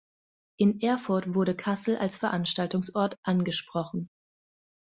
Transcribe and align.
In 0.57 0.81
Erfurt 0.81 1.35
wurde 1.35 1.55
Kassel 1.55 1.95
als 1.95 2.17
Veranstaltungsort 2.17 3.19
angesprochen. 3.21 4.09